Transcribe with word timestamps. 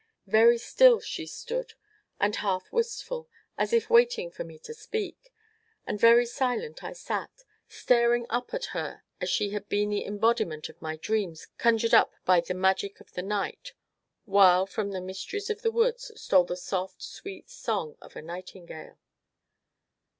Very 0.25 0.57
still 0.57 0.99
she 0.99 1.27
stood, 1.27 1.73
and 2.19 2.37
half 2.37 2.71
wistful, 2.71 3.29
as 3.55 3.71
if 3.71 3.87
waiting 3.87 4.31
for 4.31 4.43
me 4.43 4.57
to 4.57 4.73
speak, 4.73 5.31
and 5.85 5.99
very 5.99 6.25
silent 6.25 6.83
I 6.83 6.93
sat, 6.93 7.43
staring 7.67 8.25
up 8.27 8.51
at 8.51 8.65
her 8.73 9.03
as 9.19 9.29
she 9.29 9.51
had 9.51 9.69
been 9.69 9.91
the 9.91 10.03
embodiment 10.03 10.69
of 10.69 10.81
my 10.81 10.95
dreams 10.95 11.45
conjured 11.59 11.93
up 11.93 12.15
by 12.25 12.41
the 12.41 12.55
magic 12.55 12.99
of 12.99 13.11
the 13.13 13.21
night, 13.21 13.73
while, 14.25 14.65
from 14.65 14.89
the 14.89 15.01
mysteries 15.01 15.51
of 15.51 15.61
the 15.61 15.69
woods, 15.71 16.11
stole 16.19 16.45
the 16.45 16.57
soft, 16.57 17.03
sweet 17.03 17.47
song 17.51 17.95
of 18.01 18.15
a 18.15 18.23
nightingale. 18.23 18.97